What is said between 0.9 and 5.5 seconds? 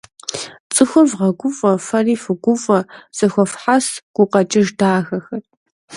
вгъэгуфӏэ, фэри фыгуфӏэ зэхуэфхьэс гукъэкӏыж дахэхэр.